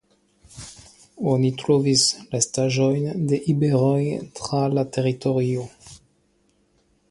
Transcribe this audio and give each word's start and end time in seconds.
Oni 1.33 1.51
trovis 1.63 2.05
restaĵojn 2.31 3.05
de 3.33 3.41
iberoj 3.55 4.01
tra 4.41 4.65
la 4.79 4.87
teritorio. 4.97 5.71